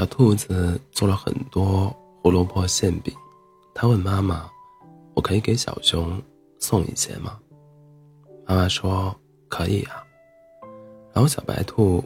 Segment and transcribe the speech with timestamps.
[0.00, 3.14] 小兔子做了很多胡萝卜馅饼，
[3.74, 4.50] 它问妈妈
[5.12, 6.18] ：“我可以给小熊
[6.58, 7.38] 送一些吗？”
[8.48, 9.14] 妈妈说
[9.50, 10.02] ：“可以啊。”
[11.12, 12.02] 然后小白兔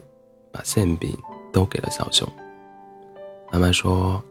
[0.51, 1.17] 把馅饼
[1.53, 2.27] 都给了小熊。
[3.49, 4.21] 妈妈说：“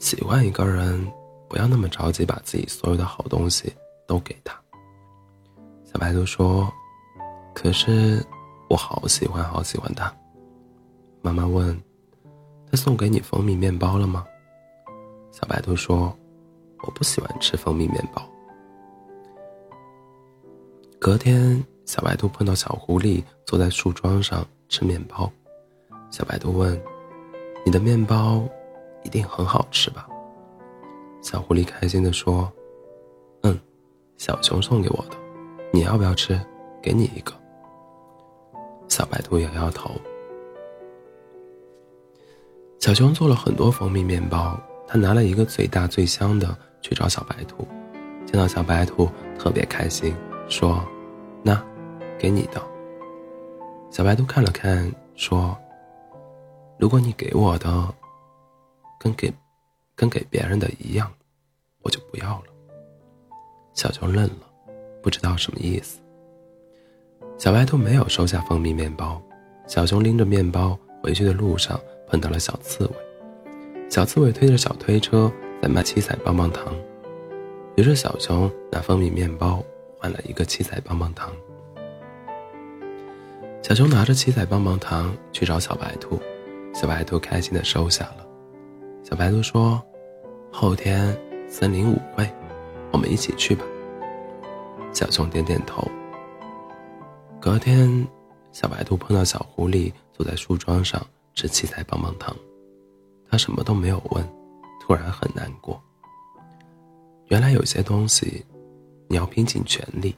[0.00, 1.06] 喜欢一个人，
[1.46, 3.70] 不要那么着急把自己所有的好东西
[4.06, 4.58] 都给他。”
[5.84, 6.72] 小白兔说
[7.54, 8.24] ：“可是
[8.70, 10.10] 我好喜欢好喜欢他。”
[11.20, 11.78] 妈妈问。
[12.70, 14.26] 他送给你蜂蜜面包了吗？
[15.30, 16.14] 小白兔说
[16.84, 18.22] ：“我不喜欢吃蜂蜜面包。”
[20.98, 25.30] 隔天，小白兔碰到小狐狸坐在树桩上吃面包。
[26.10, 26.80] 小白兔问
[27.64, 28.46] ：“你的面包
[29.04, 30.08] 一定很好吃吧？”
[31.22, 32.50] 小狐狸开心的说
[33.42, 33.58] ：“嗯，
[34.16, 35.16] 小熊送给我的，
[35.72, 36.38] 你要不要吃？
[36.82, 37.32] 给你一个。”
[38.88, 39.90] 小白兔摇摇头。
[42.78, 47.66] 小熊做了很多蜂蜜面包，他拿了一个最大最香的去找小白兔，
[48.24, 50.14] 见到小白兔特别开心，
[50.48, 50.80] 说
[51.42, 51.60] ：“那，
[52.16, 52.62] 给你的。”
[53.90, 55.58] 小白兔看了看，说
[56.78, 57.92] ：“如果你给我的，
[59.00, 59.32] 跟给，
[59.96, 61.10] 跟给别人的一样，
[61.82, 62.44] 我就不要了。”
[63.74, 64.46] 小熊愣了，
[65.02, 65.98] 不知道什么意思。
[67.38, 69.20] 小白兔没有收下蜂蜜面包，
[69.66, 71.78] 小熊拎着面包回去的路上。
[72.08, 72.92] 碰到了小刺猬，
[73.90, 75.30] 小刺猬推着小推车
[75.62, 76.74] 在卖七彩棒棒糖，
[77.76, 79.62] 于是小熊拿蜂蜜面包
[79.98, 81.30] 换了一个七彩棒棒糖。
[83.62, 86.18] 小熊拿着七彩棒棒糖去找小白兔，
[86.72, 88.26] 小白兔开心的收下了。
[89.04, 89.82] 小白兔说
[90.50, 91.14] ：“后天
[91.48, 92.26] 森林舞会，
[92.90, 93.64] 我们一起去吧。”
[94.94, 95.86] 小熊点点头。
[97.40, 98.06] 隔天，
[98.52, 101.04] 小白兔碰到小狐狸坐在树桩上。
[101.38, 102.34] 吃七彩棒棒糖，
[103.30, 104.28] 他什么都没有问，
[104.80, 105.80] 突然很难过。
[107.28, 108.44] 原来有些东西，
[109.06, 110.12] 你要拼尽全力，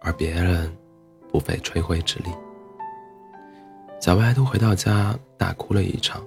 [0.00, 0.74] 而别人
[1.30, 2.30] 不费吹灰之力。
[4.00, 6.24] 小白兔回到家大哭了一场，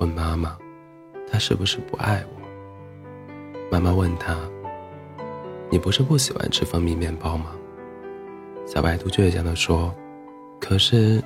[0.00, 0.54] 问妈妈
[1.32, 2.42] ：“他是不是不爱我？”
[3.72, 4.36] 妈妈问他
[5.72, 7.52] ：“你不是不喜欢吃蜂蜜面包吗？”
[8.68, 9.94] 小白兔倔强地说
[10.60, 11.24] ：“可是，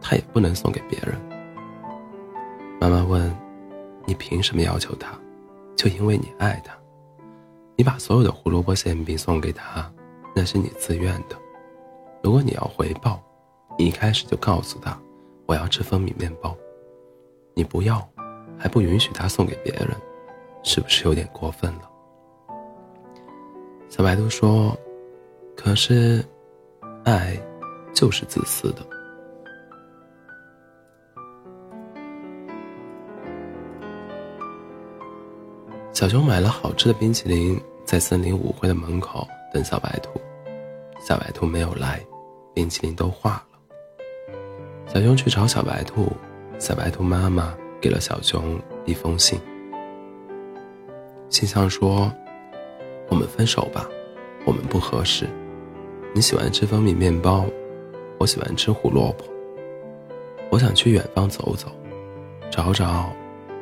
[0.00, 1.16] 他也不能送给别人。”
[2.88, 3.36] 妈妈问
[4.06, 5.18] ：“你凭什么要求他？
[5.74, 6.72] 就因为你爱他？
[7.74, 9.92] 你把所有的胡萝卜馅饼送给他，
[10.36, 11.36] 那是你自愿的。
[12.22, 13.20] 如果你要回报，
[13.76, 14.96] 你一开始就告诉他
[15.46, 16.56] 我要吃蜂蜜面包。
[17.54, 18.08] 你不要，
[18.56, 19.90] 还不允许他送给别人，
[20.62, 21.90] 是不是有点过分了？”
[23.90, 24.78] 小白兔说
[25.56, 26.24] ：“可是，
[27.02, 27.36] 爱，
[27.92, 28.86] 就是自私的。”
[35.96, 40.20] 小熊买了好吃的冰淇淋，在森林舞会的门口等小白兔。
[41.00, 42.04] 小白兔没有来，
[42.52, 43.58] 冰淇淋都化了。
[44.92, 46.12] 小熊去找小白兔，
[46.58, 49.40] 小白兔妈妈给了小熊一封信。
[51.30, 52.12] 信上说
[53.08, 53.88] ：“我们分手吧，
[54.44, 55.26] 我们不合适。
[56.12, 57.46] 你喜欢吃蜂蜜面包，
[58.18, 59.24] 我喜欢吃胡萝卜。
[60.50, 61.68] 我想去远方走走，
[62.50, 63.10] 找找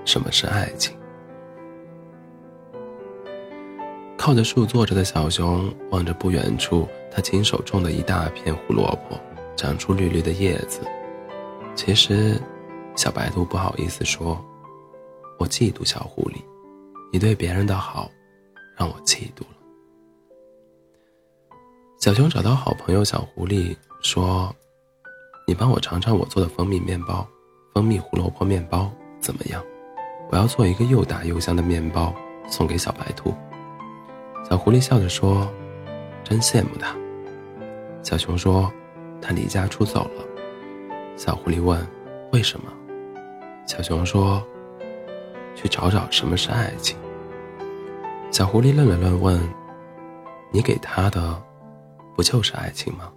[0.05, 0.93] 什么是爱情。”
[4.25, 9.21] 靠着树坐着的小熊望着不远处，他亲手种的一大片胡萝卜，
[9.55, 10.81] 长出绿绿的叶子。
[11.75, 12.41] 其实，
[12.97, 14.43] 小白兔不好意思说
[15.39, 16.37] ：“我嫉妒小狐狸，
[17.13, 18.11] 你对别人的好，
[18.79, 19.59] 让我嫉妒了。”
[22.01, 24.51] 小熊找到好朋友小狐狸说
[25.47, 27.29] ：“你帮我尝尝我做的蜂蜜面包，
[27.75, 29.63] 蜂蜜胡萝卜面包怎么样？
[30.31, 32.15] 我要做一个又大又香的面包，
[32.49, 33.31] 送给小白兔。”
[34.49, 35.49] 小狐狸笑着说
[36.23, 36.95] ：“真羡慕他。”
[38.03, 38.71] 小熊说
[39.21, 40.25] ：“他离家出走了。”
[41.17, 41.85] 小狐狸问
[42.33, 42.71] ：“为什么？”
[43.67, 44.45] 小熊说
[45.57, 46.99] ：“去找找什么是爱情。”
[48.31, 49.41] 小狐狸愣了愣问
[50.53, 51.43] ：“你给他的，
[52.15, 53.11] 不就是爱情吗？”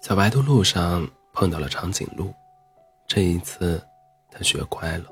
[0.00, 2.32] 小白兔路上碰到了长颈鹿，
[3.06, 3.80] 这一次，
[4.30, 5.04] 他学乖了。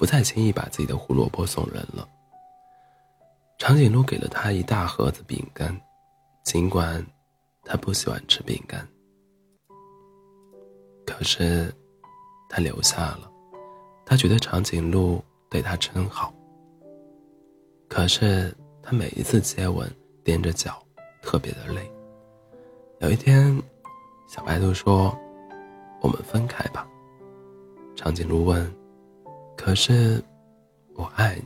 [0.00, 2.08] 不再轻易把自己的胡萝卜送人了。
[3.58, 5.78] 长颈鹿给了他一大盒子饼干，
[6.42, 7.06] 尽管
[7.64, 8.88] 他不喜欢吃饼干，
[11.04, 11.70] 可是
[12.48, 13.30] 他留下了。
[14.06, 16.32] 他觉得长颈鹿对他真好。
[17.86, 19.86] 可是他每一次接吻，
[20.24, 20.82] 踮着脚，
[21.20, 21.92] 特别的累。
[23.00, 23.62] 有一天，
[24.30, 25.14] 小白兔说
[26.00, 26.88] ：“我们分开吧，
[27.94, 28.74] 长颈鹿问
[29.62, 30.24] ：“可是，
[30.96, 31.44] 我爱你，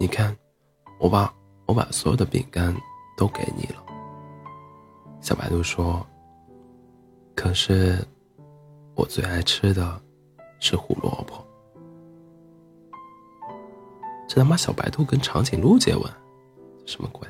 [0.00, 0.36] 你看，
[0.98, 1.32] 我把
[1.66, 2.74] 我把所有的饼干
[3.16, 3.80] 都给你了。”
[5.22, 6.04] 小白兔说
[7.36, 8.04] ：“可是，
[8.96, 10.02] 我最爱吃的
[10.58, 11.46] 是胡萝卜。”
[14.28, 16.02] 这他妈小白兔跟长颈鹿接吻，
[16.84, 17.26] 什么鬼？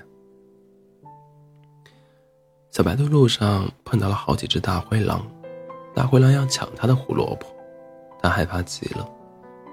[2.71, 5.31] 小白兔路上碰到了好几只大灰狼，
[5.94, 7.47] 大灰狼要抢它的胡萝卜，
[8.23, 9.06] 它害怕极了，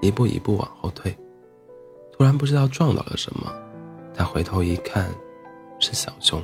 [0.02, 1.16] 一步一步往后退。
[2.12, 3.50] 突然不知道撞到了什么，
[4.14, 5.10] 他回头一看，
[5.78, 6.42] 是小熊。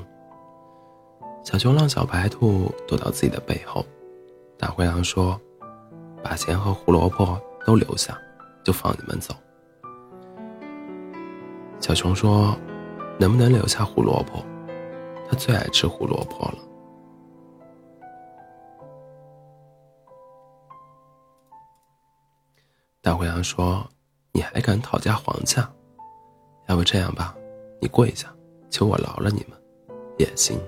[1.44, 3.84] 小熊让小白兔躲到自己的背后。
[4.56, 5.40] 大灰狼说
[6.22, 8.18] ：“把钱和胡萝卜都留下，
[8.64, 9.34] 就放你们走。”
[11.80, 12.56] 小熊说
[13.18, 14.44] ：“能不能留下胡萝卜？”
[15.30, 16.58] 他最爱吃胡萝卜了。
[23.00, 23.86] 大灰狼说
[24.32, 25.70] ：“你还敢讨价还价？
[26.66, 27.34] 要不这样吧，
[27.80, 28.28] 你跪下，
[28.70, 29.56] 求我饶了你们，
[30.18, 30.58] 也行。”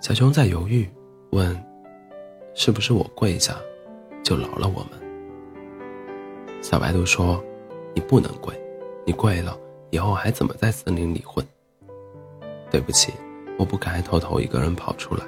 [0.00, 0.88] 小熊在犹豫，
[1.32, 1.54] 问
[2.54, 3.54] ：“是不是我跪下，
[4.24, 4.98] 就饶了我们？”
[6.62, 7.44] 小白兔说
[7.94, 8.58] ：“你不能跪，
[9.04, 9.56] 你跪了
[9.90, 11.46] 以后还怎么在森林里混？”
[12.72, 13.12] 对不起，
[13.58, 15.24] 我不该偷偷一个人跑出来。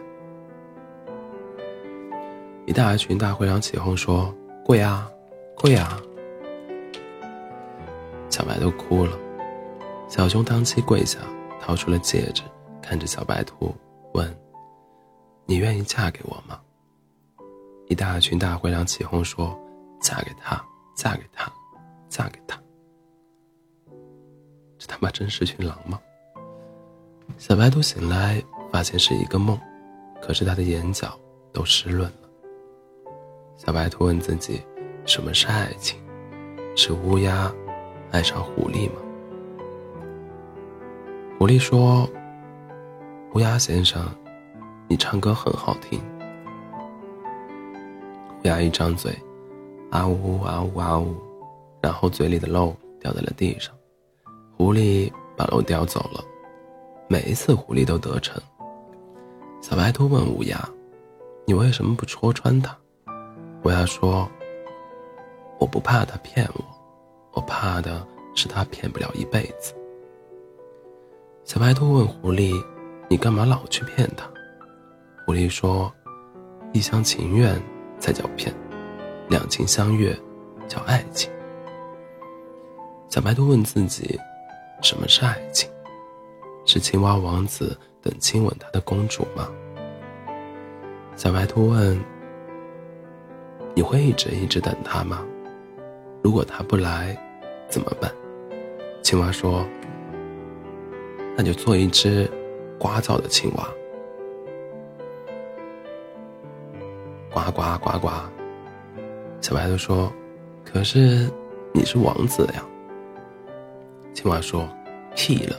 [2.65, 4.35] 一大群大灰狼起哄说
[4.65, 5.11] ：“跪啊，
[5.59, 6.01] 会啊！”
[8.31, 9.19] 小白兔哭了，
[10.09, 11.19] 小熊当即跪下，
[11.61, 12.43] 掏出了戒指，
[12.81, 13.75] 看着小白兔
[14.15, 14.35] 问
[15.45, 16.61] ：“你愿意嫁给我吗？”
[17.89, 19.59] 一大群大灰狼起哄说
[20.01, 20.63] ：“嫁给他，
[20.95, 21.51] 嫁给他，
[22.09, 22.57] 嫁给他！”
[24.79, 25.99] 这他妈真是群狼吗？
[27.39, 29.59] 小白兔醒来，发现是一个梦，
[30.21, 31.19] 可是他的眼角
[31.53, 32.29] 都湿润了。
[33.57, 34.63] 小白兔问自己
[35.09, 35.99] ：“什么是爱情？
[36.77, 37.51] 是乌鸦
[38.11, 38.97] 爱上狐狸吗？”
[41.39, 42.07] 狐狸说
[43.33, 44.07] ：“乌鸦先生，
[44.87, 45.99] 你唱歌很好听。”
[48.45, 49.11] 乌鸦一张嘴，
[49.91, 51.17] 啊呜啊呜啊呜，
[51.81, 53.75] 然后嘴里的肉掉在了地上，
[54.59, 56.23] 狐狸把肉叼走了。
[57.09, 58.39] 每一次狐狸都得逞。
[59.63, 60.69] 小白兔问乌鸦
[61.47, 62.77] ：“你为什么不戳穿它？”
[63.65, 64.31] 乌鸦说
[65.59, 66.65] ：“我不怕他骗我，
[67.33, 69.75] 我怕的是他骗不了一辈子。”
[71.45, 72.55] 小白兔问狐狸
[73.09, 74.29] ：“你干嘛老去骗他？”
[75.27, 75.93] 狐狸说
[76.73, 77.61] ：“一厢情愿
[77.99, 78.55] 才叫骗，
[79.29, 80.17] 两情相悦
[80.67, 81.31] 叫爱情。”
[83.09, 84.19] 小白兔问自己
[84.83, 85.71] ：“什么是爱情？”
[86.67, 89.51] 是青蛙王子等亲吻他的公主吗？
[91.17, 91.99] 小白兔问
[93.75, 95.25] ：“你会一直一直等他吗？
[96.23, 97.17] 如果他不来，
[97.69, 98.11] 怎么办？”
[99.03, 99.67] 青蛙说
[101.37, 102.31] ：“那就做一只
[102.79, 103.69] 呱噪的青蛙，
[107.31, 108.09] 呱呱呱呱。”
[109.41, 110.13] 小白兔说
[110.65, 111.31] ：“可是
[111.73, 112.65] 你是王子呀。”
[114.13, 114.69] 青蛙说
[115.15, 115.57] ：“屁了。”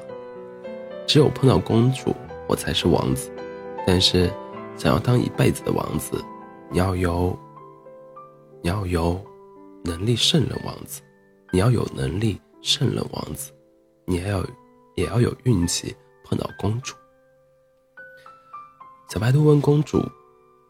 [1.08, 2.14] 只有碰到公主，
[2.48, 3.32] 我才是王子。
[3.88, 4.30] 但是，
[4.78, 6.24] 想要当一辈子的王子，
[6.70, 7.36] 你要有，
[8.62, 9.20] 你要有
[9.84, 11.02] 能力胜任王子，
[11.52, 13.52] 你要有能力胜任王子，
[14.06, 14.46] 你还要
[14.96, 16.96] 也要有运气碰到公主。
[19.10, 20.04] 小白兔问公主：“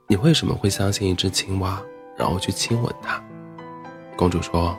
[0.08, 1.82] 你为什么会相信一只青蛙，
[2.18, 3.24] 然后去亲吻它？”
[4.18, 4.78] 公主说：“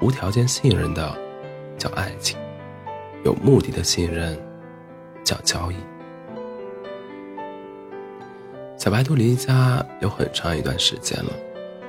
[0.00, 1.16] 无条件信任的
[1.76, 2.38] 叫爱情，
[3.24, 4.38] 有目的的信任。”
[5.24, 5.76] 叫交易。
[8.76, 11.32] 小白兔离家有很长一段时间了，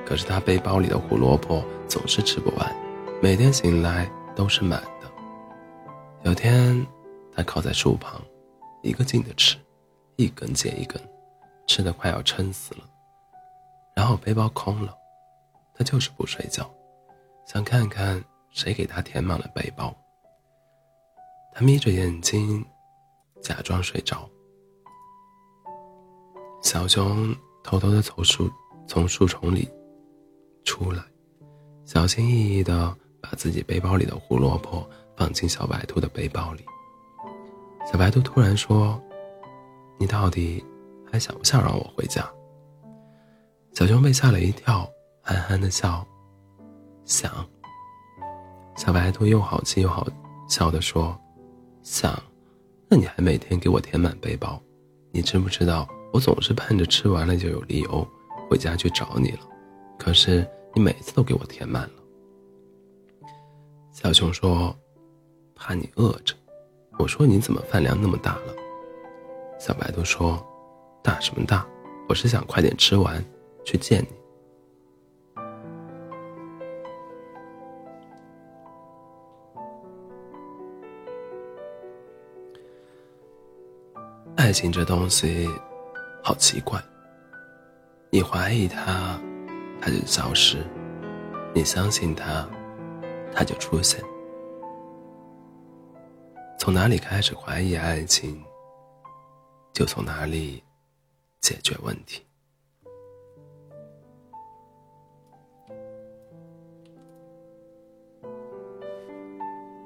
[0.06, 2.74] 可是他背包里的胡萝卜总是吃不完，
[3.20, 5.10] 每天醒来都是满的。
[6.22, 6.86] 有天，
[7.34, 8.22] 他靠在树旁，
[8.82, 9.56] 一个劲的吃，
[10.14, 11.02] 一根接一根，
[11.66, 12.80] 吃的快要撑死了。
[13.96, 14.96] 然后背包空了，
[15.74, 16.70] 他就是不睡觉，
[17.44, 19.94] 想看看谁给他填满了背包。
[21.52, 22.64] 他眯着眼睛。
[23.42, 24.28] 假装睡着，
[26.62, 27.32] 小熊
[27.62, 28.50] 偷偷的从树
[28.88, 29.68] 从树丛里
[30.66, 31.02] 出来，
[31.86, 36.62] 小心翼翼的把自己背包里的胡萝卜放进小白兔的背包里。
[37.90, 39.00] 小白兔突然说
[39.96, 40.62] ：“你到底
[41.10, 42.28] 还想不想让我回家？”
[43.72, 44.86] 小熊被吓了一跳，
[45.22, 46.06] 憨憨的笑
[47.06, 47.32] ：“想。”
[48.76, 50.06] 小白兔又好气又好
[50.48, 51.18] 笑的说
[51.82, 52.20] ：“想。”
[52.88, 54.62] 那你还每天给我填满背包，
[55.10, 58.06] 你知不知道我总是盼着吃完了就有理由
[58.48, 59.40] 回家去找你了，
[59.98, 61.90] 可是你每次都给我填满了。
[63.92, 64.76] 小熊说
[65.56, 66.34] ：“怕你饿着。”
[66.98, 68.54] 我说：“你怎么饭量那么大了？”
[69.58, 70.38] 小白兔说
[71.02, 71.66] ：“大什么大？
[72.08, 73.24] 我是想快点吃完，
[73.64, 74.08] 去见你。”
[84.36, 85.48] 爱情这东西，
[86.22, 86.80] 好奇怪。
[88.10, 89.18] 你怀疑它，
[89.86, 90.58] 它就消失；
[91.54, 92.44] 你相信它，
[93.32, 94.02] 它就出现。
[96.58, 98.42] 从哪里开始怀疑爱情，
[99.72, 100.60] 就从哪里
[101.40, 102.26] 解决问题。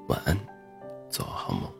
[0.07, 0.35] 晚安。
[1.11, 1.70] 做好梦